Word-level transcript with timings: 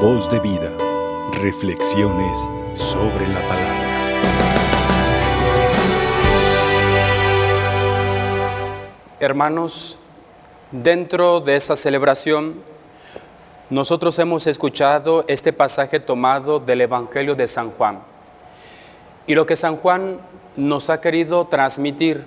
Voz 0.00 0.28
de 0.28 0.38
vida. 0.40 0.76
Reflexiones 1.40 2.46
sobre 2.74 3.26
la 3.28 3.40
palabra. 3.48 3.86
Hermanos, 9.18 9.98
dentro 10.70 11.40
de 11.40 11.56
esta 11.56 11.76
celebración, 11.76 12.56
nosotros 13.70 14.18
hemos 14.18 14.46
escuchado 14.46 15.24
este 15.28 15.54
pasaje 15.54 15.98
tomado 15.98 16.60
del 16.60 16.82
Evangelio 16.82 17.34
de 17.34 17.48
San 17.48 17.70
Juan. 17.70 18.00
Y 19.26 19.34
lo 19.34 19.46
que 19.46 19.56
San 19.56 19.76
Juan 19.78 20.18
nos 20.56 20.90
ha 20.90 21.00
querido 21.00 21.46
transmitir, 21.46 22.26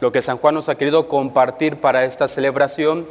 lo 0.00 0.12
que 0.12 0.22
San 0.22 0.38
Juan 0.38 0.54
nos 0.54 0.68
ha 0.68 0.76
querido 0.76 1.08
compartir 1.08 1.80
para 1.80 2.04
esta 2.04 2.28
celebración, 2.28 3.04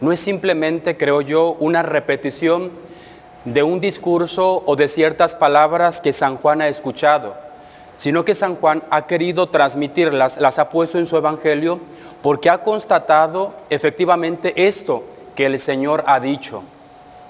no 0.00 0.12
es 0.12 0.20
simplemente, 0.20 0.96
creo 0.96 1.22
yo, 1.22 1.56
una 1.58 1.82
repetición 1.82 2.70
de 3.44 3.62
un 3.62 3.80
discurso 3.80 4.62
o 4.66 4.76
de 4.76 4.88
ciertas 4.88 5.34
palabras 5.34 6.00
que 6.00 6.12
San 6.12 6.36
Juan 6.36 6.62
ha 6.62 6.68
escuchado, 6.68 7.34
sino 7.96 8.24
que 8.24 8.34
San 8.34 8.56
Juan 8.56 8.82
ha 8.90 9.06
querido 9.06 9.48
transmitirlas, 9.48 10.38
las 10.38 10.58
ha 10.58 10.70
puesto 10.70 10.98
en 10.98 11.06
su 11.06 11.16
Evangelio, 11.16 11.80
porque 12.22 12.50
ha 12.50 12.62
constatado 12.62 13.54
efectivamente 13.68 14.52
esto 14.66 15.04
que 15.34 15.46
el 15.46 15.58
Señor 15.58 16.04
ha 16.06 16.20
dicho. 16.20 16.62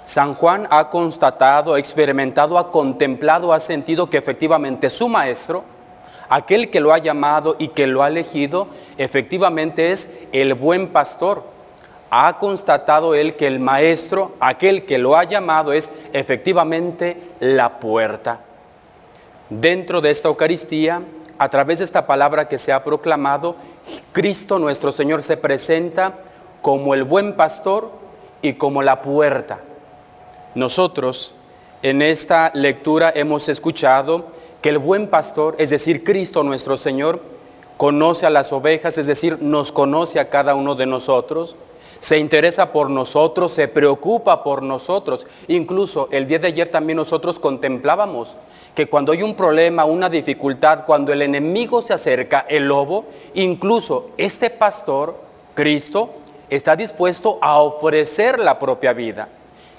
San 0.04 0.34
Juan 0.34 0.66
ha 0.70 0.90
constatado, 0.90 1.74
ha 1.74 1.78
experimentado, 1.78 2.58
ha 2.58 2.72
contemplado, 2.72 3.52
ha 3.52 3.60
sentido 3.60 4.10
que 4.10 4.18
efectivamente 4.18 4.90
su 4.90 5.08
maestro, 5.08 5.64
aquel 6.28 6.70
que 6.70 6.80
lo 6.80 6.92
ha 6.92 6.98
llamado 6.98 7.56
y 7.58 7.68
que 7.68 7.86
lo 7.86 8.02
ha 8.02 8.08
elegido, 8.08 8.66
efectivamente 8.98 9.92
es 9.92 10.10
el 10.32 10.54
buen 10.54 10.88
pastor. 10.88 11.44
Ha 12.14 12.36
constatado 12.36 13.14
él 13.14 13.36
que 13.36 13.46
el 13.46 13.58
maestro, 13.58 14.32
aquel 14.38 14.84
que 14.84 14.98
lo 14.98 15.16
ha 15.16 15.24
llamado, 15.24 15.72
es 15.72 15.90
efectivamente 16.12 17.16
la 17.40 17.80
puerta. 17.80 18.40
Dentro 19.48 20.02
de 20.02 20.10
esta 20.10 20.28
Eucaristía, 20.28 21.00
a 21.38 21.48
través 21.48 21.78
de 21.78 21.86
esta 21.86 22.06
palabra 22.06 22.48
que 22.48 22.58
se 22.58 22.70
ha 22.70 22.84
proclamado, 22.84 23.56
Cristo 24.12 24.58
nuestro 24.58 24.92
Señor 24.92 25.22
se 25.22 25.38
presenta 25.38 26.18
como 26.60 26.92
el 26.92 27.04
buen 27.04 27.34
pastor 27.34 27.90
y 28.42 28.52
como 28.52 28.82
la 28.82 29.00
puerta. 29.00 29.60
Nosotros 30.54 31.34
en 31.80 32.02
esta 32.02 32.50
lectura 32.52 33.10
hemos 33.14 33.48
escuchado 33.48 34.26
que 34.60 34.68
el 34.68 34.76
buen 34.76 35.08
pastor, 35.08 35.54
es 35.56 35.70
decir, 35.70 36.04
Cristo 36.04 36.44
nuestro 36.44 36.76
Señor, 36.76 37.22
conoce 37.78 38.26
a 38.26 38.30
las 38.30 38.52
ovejas, 38.52 38.98
es 38.98 39.06
decir, 39.06 39.38
nos 39.40 39.72
conoce 39.72 40.20
a 40.20 40.28
cada 40.28 40.54
uno 40.54 40.74
de 40.74 40.84
nosotros, 40.84 41.56
se 42.02 42.18
interesa 42.18 42.72
por 42.72 42.90
nosotros, 42.90 43.52
se 43.52 43.68
preocupa 43.68 44.42
por 44.42 44.60
nosotros. 44.64 45.24
Incluso 45.46 46.08
el 46.10 46.26
día 46.26 46.40
de 46.40 46.48
ayer 46.48 46.68
también 46.68 46.96
nosotros 46.96 47.38
contemplábamos 47.38 48.34
que 48.74 48.88
cuando 48.88 49.12
hay 49.12 49.22
un 49.22 49.36
problema, 49.36 49.84
una 49.84 50.10
dificultad, 50.10 50.84
cuando 50.84 51.12
el 51.12 51.22
enemigo 51.22 51.80
se 51.80 51.94
acerca, 51.94 52.44
el 52.48 52.66
lobo, 52.66 53.04
incluso 53.34 54.10
este 54.16 54.50
pastor, 54.50 55.14
Cristo, 55.54 56.10
está 56.50 56.74
dispuesto 56.74 57.38
a 57.40 57.60
ofrecer 57.60 58.40
la 58.40 58.58
propia 58.58 58.92
vida. 58.92 59.28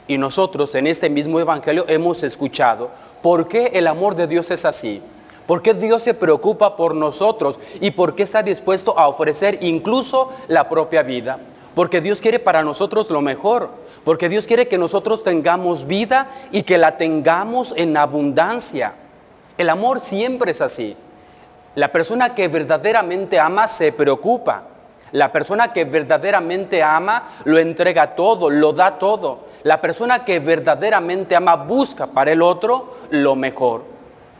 Y 0.07 0.17
nosotros 0.17 0.75
en 0.75 0.87
este 0.87 1.09
mismo 1.09 1.41
Evangelio 1.41 1.83
hemos 1.89 2.23
escuchado 2.23 2.89
por 3.21 3.49
qué 3.49 3.71
el 3.73 3.85
amor 3.85 4.15
de 4.15 4.27
Dios 4.27 4.49
es 4.49 4.63
así, 4.63 5.01
por 5.45 5.61
qué 5.61 5.73
Dios 5.73 6.03
se 6.03 6.13
preocupa 6.13 6.77
por 6.77 6.95
nosotros 6.95 7.59
y 7.81 7.91
por 7.91 8.15
qué 8.15 8.23
está 8.23 8.41
dispuesto 8.43 8.97
a 8.97 9.09
ofrecer 9.09 9.57
incluso 9.61 10.29
la 10.47 10.69
propia 10.69 11.03
vida. 11.03 11.37
Porque 11.75 12.01
Dios 12.01 12.21
quiere 12.21 12.39
para 12.39 12.63
nosotros 12.63 13.09
lo 13.09 13.21
mejor, 13.21 13.69
porque 14.03 14.29
Dios 14.29 14.45
quiere 14.45 14.67
que 14.67 14.77
nosotros 14.77 15.23
tengamos 15.23 15.87
vida 15.87 16.29
y 16.51 16.63
que 16.63 16.77
la 16.77 16.97
tengamos 16.97 17.73
en 17.75 17.97
abundancia. 17.97 18.93
El 19.57 19.69
amor 19.69 19.99
siempre 19.99 20.51
es 20.51 20.61
así. 20.61 20.95
La 21.75 21.91
persona 21.91 22.35
que 22.35 22.47
verdaderamente 22.47 23.39
ama 23.39 23.67
se 23.67 23.91
preocupa. 23.91 24.63
La 25.11 25.31
persona 25.31 25.73
que 25.73 25.85
verdaderamente 25.85 26.81
ama 26.81 27.31
lo 27.45 27.57
entrega 27.59 28.15
todo, 28.15 28.49
lo 28.49 28.73
da 28.73 28.97
todo. 28.97 29.45
La 29.63 29.79
persona 29.79 30.25
que 30.25 30.39
verdaderamente 30.39 31.35
ama 31.35 31.55
busca 31.55 32.07
para 32.07 32.31
el 32.31 32.41
otro 32.41 32.97
lo 33.11 33.35
mejor. 33.35 33.83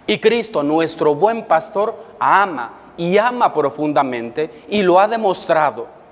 Y 0.06 0.20
Cristo, 0.20 0.64
nuestro 0.64 1.16
buen 1.16 1.46
pastor, 1.46 1.96
ama 2.20 2.74
y 2.98 3.18
ama 3.18 3.54
profundamente 3.54 4.66
y 4.68 4.82
lo 4.82 5.00
ha 5.00 5.08
demostrado. 5.08 6.03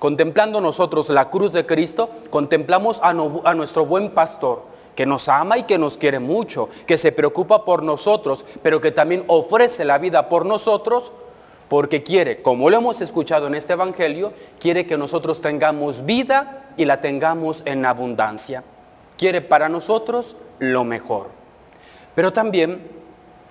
Contemplando 0.00 0.62
nosotros 0.62 1.10
la 1.10 1.28
cruz 1.28 1.52
de 1.52 1.66
Cristo, 1.66 2.08
contemplamos 2.30 2.98
a, 3.02 3.12
nuestro 3.12 3.84
buen 3.84 4.10
pastor 4.12 4.62
que 4.96 5.04
nos 5.04 5.28
ama 5.28 5.58
y 5.58 5.64
que 5.64 5.76
nos 5.76 5.98
quiere 5.98 6.18
mucho, 6.18 6.70
que 6.86 6.96
se 6.96 7.12
preocupa 7.12 7.66
por 7.66 7.82
nosotros, 7.82 8.46
pero 8.62 8.80
que 8.80 8.92
también 8.92 9.24
ofrece 9.26 9.84
la 9.84 9.98
vida 9.98 10.30
por 10.30 10.46
nosotros 10.46 11.12
porque 11.68 12.02
quiere, 12.02 12.40
como 12.40 12.70
lo 12.70 12.78
hemos 12.78 13.02
escuchado 13.02 13.46
en 13.46 13.54
este 13.54 13.74
Evangelio, 13.74 14.32
quiere 14.58 14.86
que 14.86 14.96
nosotros 14.96 15.42
tengamos 15.42 16.06
vida 16.06 16.70
y 16.78 16.86
la 16.86 17.02
tengamos 17.02 17.62
en 17.66 17.84
abundancia. 17.84 18.64
Quiere 19.18 19.42
para 19.42 19.68
nosotros 19.68 20.34
lo 20.58 20.82
mejor. 20.82 21.28
Pero 22.14 22.32
también 22.32 22.88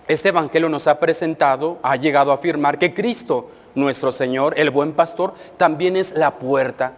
este 0.07 0.29
Evangelio 0.29 0.67
nos 0.67 0.87
ha 0.87 0.99
presentado, 0.99 1.77
ha 1.83 1.95
llegado 1.95 2.31
a 2.31 2.35
afirmar 2.35 2.79
que 2.79 2.95
Cristo, 2.95 3.51
nuestro 3.79 4.11
Señor, 4.11 4.53
el 4.57 4.69
buen 4.69 4.93
pastor, 4.93 5.33
también 5.57 5.95
es 5.95 6.13
la 6.13 6.35
puerta. 6.35 6.93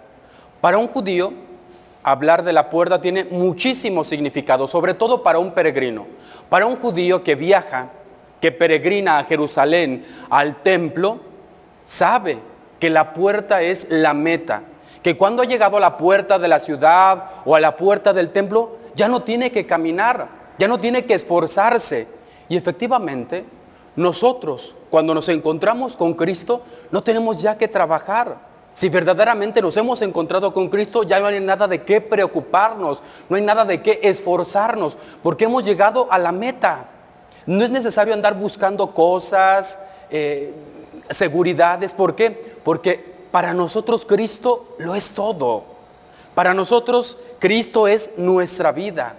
Para 0.59 0.78
un 0.78 0.88
judío, 0.88 1.34
hablar 2.03 2.44
de 2.44 2.53
la 2.53 2.69
puerta 2.69 3.02
tiene 3.02 3.25
muchísimo 3.25 4.03
significado, 4.03 4.68
sobre 4.68 4.94
todo 4.94 5.24
para 5.24 5.40
un 5.40 5.52
peregrino. 5.52 6.08
Para 6.50 6.66
un 6.66 6.75
judío 6.75 7.24
que 7.24 7.36
viaja 7.36 7.90
que 8.40 8.52
peregrina 8.52 9.20
a 9.20 9.24
Jerusalén, 9.24 10.03
al 10.30 10.58
templo, 10.64 11.20
sabe 11.86 12.40
que 12.80 12.90
la 12.90 13.14
puerta 13.14 13.62
es 13.62 13.88
la 13.90 14.14
meta, 14.14 14.64
que 15.03 15.16
cuando 15.16 15.44
ha 15.44 15.46
llegado 15.46 15.78
a 15.78 15.80
la 15.80 15.97
puerta 15.97 16.40
de 16.40 16.47
la 16.47 16.59
ciudad 16.59 17.25
o 17.46 17.56
a 17.56 17.59
la 17.59 17.78
puerta 17.78 18.14
del 18.14 18.31
templo, 18.31 18.78
ya 18.96 19.08
no 19.08 19.22
tiene 19.22 19.52
que 19.52 19.66
caminar, 19.66 20.28
ya 20.58 20.68
no 20.68 20.80
tiene 20.80 21.06
que 21.06 21.14
esforzarse. 21.14 22.08
Y 22.50 22.58
efectivamente, 22.58 23.46
nosotros, 23.96 24.75
cuando 24.90 25.13
nos 25.13 25.28
encontramos 25.29 25.97
con 25.97 26.13
Cristo, 26.13 26.62
no 26.91 27.02
tenemos 27.03 27.41
ya 27.41 27.57
que 27.57 27.68
trabajar. 27.68 28.52
Si 28.74 28.88
verdaderamente 28.88 29.62
nos 29.62 29.75
hemos 29.75 30.02
encontrado 30.02 30.53
con 30.53 30.69
Cristo, 30.69 31.03
ya 31.03 31.19
no 31.19 31.28
hay 31.28 31.40
nada 31.41 31.68
de 31.68 31.84
qué 31.84 32.00
preocuparnos, 32.00 33.03
no 33.28 33.35
hay 33.35 33.41
nada 33.41 33.66
de 33.66 33.81
qué 33.81 34.00
esforzarnos, 34.03 34.97
porque 35.22 35.46
hemos 35.46 35.66
llegado 35.66 36.07
a 36.09 36.18
la 36.18 36.31
meta. 36.31 36.85
No 37.46 37.63
es 37.66 37.72
necesario 37.72 38.13
andar 38.13 38.35
buscando 38.35 38.94
cosas, 38.94 39.79
eh, 40.09 40.53
seguridades. 41.09 41.94
¿Por 41.94 42.16
qué? 42.16 42.56
Porque 42.63 43.12
para 43.31 43.53
nosotros 43.53 44.06
Cristo 44.06 44.75
lo 44.78 44.96
es 44.96 45.13
todo. 45.13 45.63
Para 46.34 46.53
nosotros 46.53 47.18
Cristo 47.40 47.88
es 47.88 48.12
nuestra 48.18 48.72
vida. 48.72 49.16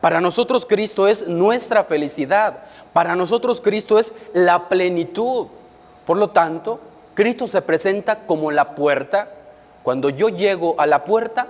Para 0.00 0.20
nosotros 0.20 0.64
Cristo 0.64 1.08
es 1.08 1.28
nuestra 1.28 1.84
felicidad. 1.84 2.60
Para 2.92 3.16
nosotros 3.16 3.60
Cristo 3.60 3.98
es 3.98 4.14
la 4.32 4.68
plenitud. 4.68 5.48
Por 6.06 6.16
lo 6.16 6.30
tanto, 6.30 6.80
Cristo 7.14 7.46
se 7.46 7.60
presenta 7.60 8.20
como 8.20 8.50
la 8.50 8.74
puerta. 8.74 9.28
Cuando 9.82 10.08
yo 10.08 10.28
llego 10.28 10.74
a 10.78 10.86
la 10.86 11.04
puerta, 11.04 11.48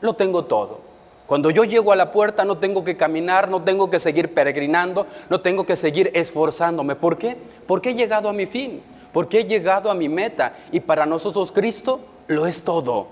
lo 0.00 0.14
tengo 0.14 0.44
todo. 0.44 0.80
Cuando 1.26 1.50
yo 1.50 1.64
llego 1.64 1.92
a 1.92 1.96
la 1.96 2.12
puerta 2.12 2.44
no 2.44 2.58
tengo 2.58 2.84
que 2.84 2.96
caminar, 2.96 3.48
no 3.48 3.62
tengo 3.62 3.88
que 3.90 3.98
seguir 3.98 4.34
peregrinando, 4.34 5.06
no 5.30 5.40
tengo 5.40 5.64
que 5.64 5.76
seguir 5.76 6.10
esforzándome. 6.14 6.96
¿Por 6.96 7.16
qué? 7.16 7.36
Porque 7.66 7.90
he 7.90 7.94
llegado 7.94 8.28
a 8.28 8.32
mi 8.32 8.46
fin, 8.46 8.82
porque 9.12 9.40
he 9.40 9.44
llegado 9.44 9.90
a 9.90 9.94
mi 9.94 10.08
meta. 10.08 10.54
Y 10.72 10.80
para 10.80 11.06
nosotros 11.06 11.52
Cristo 11.52 12.00
lo 12.26 12.46
es 12.46 12.62
todo. 12.62 13.08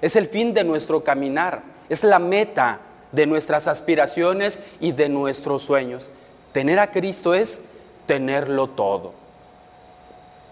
Es 0.00 0.16
el 0.16 0.26
fin 0.26 0.54
de 0.54 0.64
nuestro 0.64 1.04
caminar, 1.04 1.62
es 1.90 2.04
la 2.04 2.18
meta 2.18 2.80
de 3.12 3.26
nuestras 3.26 3.66
aspiraciones 3.66 4.60
y 4.80 4.92
de 4.92 5.08
nuestros 5.08 5.62
sueños. 5.62 6.10
Tener 6.52 6.78
a 6.78 6.90
Cristo 6.90 7.34
es 7.34 7.62
tenerlo 8.06 8.68
todo. 8.68 9.12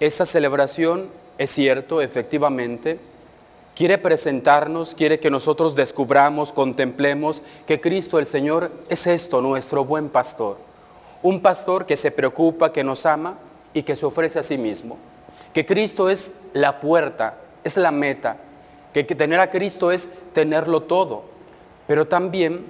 Esta 0.00 0.24
celebración 0.24 1.08
es 1.38 1.50
cierto, 1.50 2.02
efectivamente, 2.02 2.98
quiere 3.74 3.96
presentarnos, 3.96 4.94
quiere 4.94 5.20
que 5.20 5.30
nosotros 5.30 5.76
descubramos, 5.76 6.52
contemplemos 6.52 7.42
que 7.66 7.80
Cristo 7.80 8.18
el 8.18 8.26
Señor 8.26 8.72
es 8.88 9.06
esto, 9.06 9.40
nuestro 9.40 9.84
buen 9.84 10.08
pastor. 10.08 10.58
Un 11.22 11.40
pastor 11.40 11.86
que 11.86 11.96
se 11.96 12.10
preocupa, 12.10 12.72
que 12.72 12.82
nos 12.82 13.06
ama 13.06 13.38
y 13.72 13.82
que 13.84 13.96
se 13.96 14.06
ofrece 14.06 14.40
a 14.40 14.42
sí 14.42 14.58
mismo. 14.58 14.98
Que 15.54 15.64
Cristo 15.64 16.10
es 16.10 16.32
la 16.52 16.80
puerta, 16.80 17.36
es 17.62 17.76
la 17.76 17.92
meta. 17.92 18.36
Que 18.92 19.04
tener 19.04 19.38
a 19.38 19.50
Cristo 19.50 19.92
es 19.92 20.08
tenerlo 20.32 20.82
todo. 20.82 21.37
Pero 21.88 22.06
también 22.06 22.66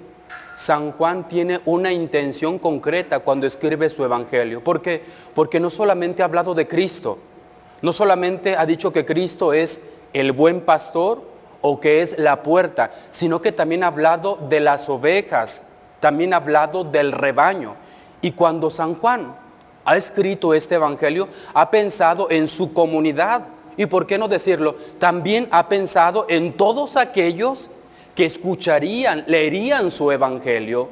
San 0.54 0.92
Juan 0.92 1.28
tiene 1.28 1.60
una 1.66 1.92
intención 1.92 2.58
concreta 2.58 3.18
cuando 3.18 3.46
escribe 3.46 3.90
su 3.90 4.04
evangelio. 4.04 4.64
¿Por 4.64 4.80
qué? 4.80 5.02
Porque 5.34 5.60
no 5.60 5.68
solamente 5.68 6.22
ha 6.22 6.26
hablado 6.26 6.54
de 6.54 6.66
Cristo, 6.66 7.18
no 7.82 7.92
solamente 7.92 8.56
ha 8.56 8.64
dicho 8.64 8.92
que 8.92 9.04
Cristo 9.04 9.52
es 9.52 9.82
el 10.12 10.32
buen 10.32 10.60
pastor 10.62 11.22
o 11.60 11.80
que 11.80 12.00
es 12.00 12.16
la 12.18 12.42
puerta, 12.42 12.92
sino 13.10 13.42
que 13.42 13.52
también 13.52 13.82
ha 13.82 13.88
hablado 13.88 14.38
de 14.48 14.60
las 14.60 14.88
ovejas, 14.88 15.64
también 16.00 16.32
ha 16.32 16.36
hablado 16.36 16.84
del 16.84 17.12
rebaño. 17.12 17.74
Y 18.20 18.32
cuando 18.32 18.70
San 18.70 18.94
Juan 18.94 19.34
ha 19.84 19.96
escrito 19.96 20.54
este 20.54 20.76
Evangelio, 20.76 21.28
ha 21.54 21.70
pensado 21.70 22.30
en 22.30 22.46
su 22.46 22.72
comunidad. 22.72 23.46
Y 23.76 23.86
por 23.86 24.06
qué 24.06 24.18
no 24.18 24.28
decirlo, 24.28 24.76
también 24.98 25.48
ha 25.50 25.68
pensado 25.68 26.26
en 26.28 26.56
todos 26.56 26.96
aquellos 26.96 27.70
que 28.18 28.24
escucharían, 28.24 29.22
leerían 29.28 29.92
su 29.92 30.10
Evangelio. 30.10 30.88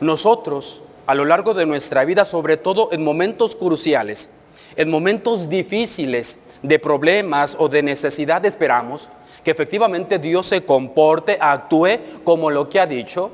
Nosotros, 0.00 0.82
a 1.06 1.14
lo 1.14 1.24
largo 1.24 1.54
de 1.54 1.64
nuestra 1.64 2.04
vida, 2.04 2.26
sobre 2.26 2.58
todo 2.58 2.90
en 2.92 3.02
momentos 3.02 3.56
cruciales, 3.56 4.28
en 4.76 4.90
momentos 4.90 5.48
difíciles 5.48 6.40
de 6.62 6.78
problemas 6.78 7.56
o 7.58 7.70
de 7.70 7.82
necesidad, 7.82 8.44
esperamos 8.44 9.08
que 9.42 9.50
efectivamente 9.50 10.18
Dios 10.18 10.44
se 10.44 10.62
comporte, 10.62 11.38
actúe 11.40 12.20
como 12.22 12.50
lo 12.50 12.68
que 12.68 12.80
ha 12.80 12.86
dicho. 12.86 13.30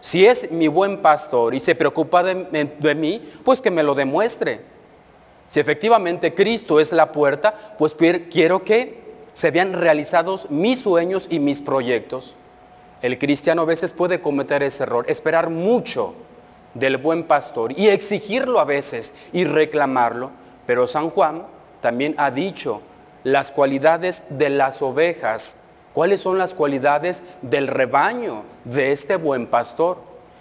Si 0.00 0.26
es 0.26 0.50
mi 0.50 0.68
buen 0.68 0.98
pastor 0.98 1.54
y 1.54 1.60
se 1.60 1.74
preocupa 1.74 2.22
de, 2.22 2.70
de 2.78 2.94
mí, 2.94 3.30
pues 3.44 3.62
que 3.62 3.70
me 3.70 3.82
lo 3.82 3.94
demuestre. 3.94 4.60
Si 5.48 5.58
efectivamente 5.58 6.34
Cristo 6.34 6.80
es 6.80 6.92
la 6.92 7.12
puerta, 7.12 7.76
pues 7.78 7.96
quiero 8.30 8.62
que 8.62 9.00
se 9.32 9.50
vean 9.50 9.72
realizados 9.72 10.50
mis 10.50 10.80
sueños 10.80 11.28
y 11.30 11.38
mis 11.38 11.62
proyectos. 11.62 12.34
El 13.00 13.18
cristiano 13.18 13.62
a 13.62 13.66
veces 13.66 13.92
puede 13.92 14.20
cometer 14.20 14.62
ese 14.62 14.82
error, 14.82 15.04
esperar 15.08 15.50
mucho 15.50 16.14
del 16.74 16.96
buen 16.96 17.24
pastor 17.24 17.78
y 17.78 17.88
exigirlo 17.88 18.58
a 18.58 18.64
veces 18.64 19.14
y 19.32 19.44
reclamarlo. 19.44 20.30
Pero 20.66 20.88
San 20.88 21.10
Juan 21.10 21.44
también 21.80 22.14
ha 22.18 22.30
dicho 22.30 22.82
las 23.22 23.52
cualidades 23.52 24.24
de 24.30 24.50
las 24.50 24.82
ovejas. 24.82 25.58
¿Cuáles 25.92 26.20
son 26.20 26.38
las 26.38 26.54
cualidades 26.54 27.22
del 27.40 27.68
rebaño 27.68 28.42
de 28.64 28.92
este 28.92 29.16
buen 29.16 29.46
pastor? 29.46 29.98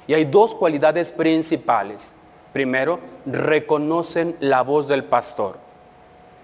Y 0.07 0.13
hay 0.15 0.25
dos 0.25 0.55
cualidades 0.55 1.11
principales. 1.11 2.13
Primero, 2.53 2.99
reconocen 3.25 4.35
la 4.39 4.63
voz 4.63 4.87
del 4.87 5.03
pastor. 5.03 5.57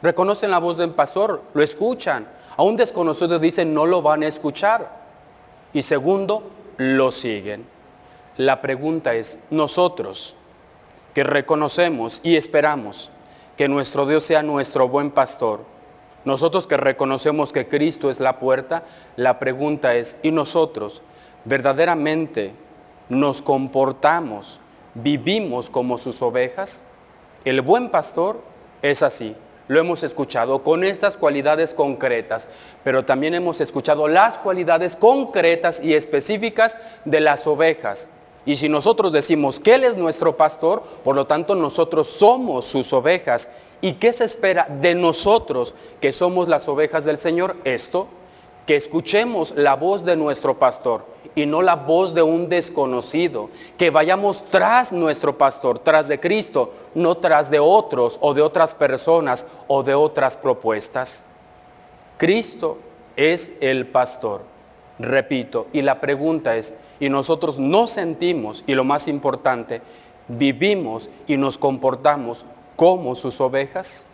Reconocen 0.03 0.51
la 0.51 0.59
voz 0.59 0.77
del 0.77 0.91
pastor, 0.91 1.41
lo 1.53 1.63
escuchan. 1.63 2.27
A 2.55 2.61
un 2.61 2.75
desconocido 2.75 3.39
dicen 3.39 3.73
no 3.73 3.87
lo 3.87 4.01
van 4.03 4.21
a 4.21 4.27
escuchar 4.27 5.02
y 5.73 5.83
segundo, 5.83 6.43
lo 6.77 7.11
siguen. 7.11 7.65
La 8.37 8.61
pregunta 8.61 9.13
es, 9.15 9.39
nosotros 9.49 10.35
que 11.13 11.23
reconocemos 11.23 12.19
y 12.23 12.35
esperamos 12.35 13.11
que 13.57 13.67
nuestro 13.67 14.05
Dios 14.05 14.23
sea 14.23 14.41
nuestro 14.41 14.87
buen 14.87 15.11
pastor, 15.11 15.61
nosotros 16.25 16.67
que 16.67 16.77
reconocemos 16.77 17.51
que 17.51 17.67
Cristo 17.67 18.09
es 18.09 18.19
la 18.19 18.39
puerta, 18.39 18.85
la 19.15 19.39
pregunta 19.39 19.95
es, 19.95 20.17
¿y 20.23 20.31
nosotros 20.31 21.01
verdaderamente 21.45 22.53
nos 23.09 23.41
comportamos, 23.41 24.59
vivimos 24.93 25.69
como 25.69 25.97
sus 25.97 26.21
ovejas? 26.21 26.83
El 27.45 27.61
buen 27.61 27.89
pastor 27.89 28.41
es 28.81 29.03
así, 29.03 29.35
lo 29.73 29.79
hemos 29.79 30.03
escuchado 30.03 30.63
con 30.63 30.83
estas 30.83 31.17
cualidades 31.17 31.73
concretas, 31.73 32.47
pero 32.83 33.03
también 33.03 33.33
hemos 33.33 33.59
escuchado 33.59 34.07
las 34.07 34.37
cualidades 34.37 34.95
concretas 34.95 35.81
y 35.81 35.93
específicas 35.93 36.77
de 37.03 37.19
las 37.19 37.45
ovejas. 37.47 38.07
Y 38.45 38.57
si 38.57 38.69
nosotros 38.69 39.11
decimos 39.11 39.59
que 39.59 39.75
Él 39.75 39.83
es 39.83 39.97
nuestro 39.97 40.35
pastor, 40.35 40.83
por 41.03 41.15
lo 41.15 41.27
tanto 41.27 41.55
nosotros 41.55 42.07
somos 42.07 42.65
sus 42.65 42.91
ovejas. 42.93 43.49
¿Y 43.81 43.93
qué 43.93 44.13
se 44.13 44.25
espera 44.25 44.67
de 44.69 44.95
nosotros 44.95 45.73
que 45.99 46.13
somos 46.13 46.47
las 46.47 46.67
ovejas 46.67 47.05
del 47.05 47.17
Señor? 47.17 47.55
Esto, 47.63 48.07
que 48.65 48.75
escuchemos 48.75 49.53
la 49.55 49.75
voz 49.75 50.05
de 50.05 50.15
nuestro 50.15 50.57
pastor 50.57 51.05
y 51.35 51.45
no 51.45 51.61
la 51.61 51.75
voz 51.75 52.13
de 52.13 52.21
un 52.21 52.47
desconocido, 52.47 53.49
que 53.77 53.89
vayamos 53.89 54.45
tras 54.49 54.91
nuestro 54.91 55.37
pastor, 55.37 55.79
tras 55.79 56.07
de 56.07 56.19
Cristo, 56.19 56.73
no 56.93 57.15
tras 57.15 57.49
de 57.49 57.59
otros 57.59 58.17
o 58.21 58.33
de 58.33 58.41
otras 58.41 58.75
personas 58.75 59.47
o 59.67 59.83
de 59.83 59.95
otras 59.95 60.37
propuestas. 60.37 61.25
Cristo 62.17 62.77
es 63.15 63.51
el 63.61 63.87
pastor, 63.87 64.43
repito, 64.99 65.67
y 65.73 65.81
la 65.81 65.99
pregunta 65.99 66.55
es, 66.55 66.75
¿y 66.99 67.09
nosotros 67.09 67.59
no 67.59 67.87
sentimos, 67.87 68.63
y 68.67 68.75
lo 68.75 68.83
más 68.83 69.07
importante, 69.07 69.81
vivimos 70.27 71.09
y 71.27 71.37
nos 71.37 71.57
comportamos 71.57 72.45
como 72.75 73.15
sus 73.15 73.41
ovejas? 73.41 74.05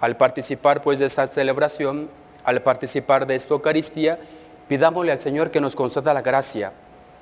Al 0.00 0.16
participar 0.16 0.82
pues 0.82 0.98
de 0.98 1.06
esta 1.06 1.26
celebración, 1.26 2.08
al 2.50 2.62
participar 2.62 3.26
de 3.26 3.36
esta 3.36 3.54
Eucaristía, 3.54 4.18
pidámosle 4.68 5.12
al 5.12 5.20
Señor 5.20 5.50
que 5.50 5.60
nos 5.60 5.76
conceda 5.76 6.12
la 6.12 6.20
gracia 6.20 6.72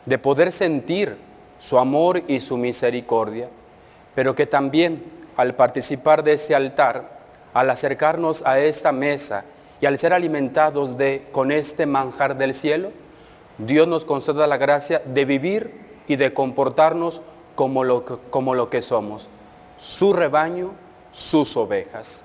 de 0.06 0.18
poder 0.18 0.52
sentir 0.52 1.16
su 1.58 1.78
amor 1.78 2.22
y 2.28 2.40
su 2.40 2.56
misericordia, 2.56 3.48
pero 4.14 4.34
que 4.34 4.46
también 4.46 5.04
al 5.36 5.54
participar 5.54 6.24
de 6.24 6.32
este 6.32 6.54
altar, 6.54 7.20
al 7.52 7.68
acercarnos 7.68 8.44
a 8.46 8.58
esta 8.58 8.90
mesa 8.90 9.44
y 9.80 9.86
al 9.86 9.98
ser 9.98 10.12
alimentados 10.12 10.96
de 10.96 11.26
con 11.30 11.52
este 11.52 11.84
manjar 11.84 12.36
del 12.38 12.54
cielo, 12.54 12.90
Dios 13.58 13.86
nos 13.86 14.04
conceda 14.04 14.46
la 14.46 14.56
gracia 14.56 15.02
de 15.04 15.24
vivir 15.26 15.72
y 16.06 16.16
de 16.16 16.32
comportarnos 16.32 17.20
como 17.54 17.84
lo, 17.84 18.04
como 18.30 18.54
lo 18.54 18.70
que 18.70 18.80
somos, 18.80 19.28
su 19.76 20.12
rebaño, 20.14 20.72
sus 21.12 21.56
ovejas 21.56 22.24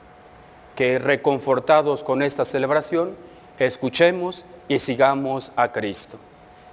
que 0.75 0.99
reconfortados 0.99 2.03
con 2.03 2.21
esta 2.21 2.45
celebración, 2.45 3.15
escuchemos 3.65 4.45
y 4.67 4.79
sigamos 4.79 5.51
a 5.55 5.71
Cristo. 5.71 6.17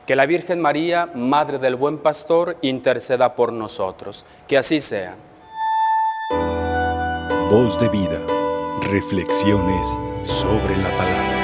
Que 0.06 0.16
la 0.16 0.26
Virgen 0.26 0.60
María, 0.60 1.10
Madre 1.14 1.58
del 1.58 1.76
Buen 1.76 1.98
Pastor, 1.98 2.56
interceda 2.62 3.34
por 3.34 3.52
nosotros. 3.52 4.24
Que 4.48 4.58
así 4.58 4.80
sea. 4.80 5.14
Voz 7.48 7.78
de 7.78 7.88
vida. 7.88 8.26
Reflexiones 8.90 9.96
sobre 10.22 10.76
la 10.78 10.96
palabra. 10.96 11.39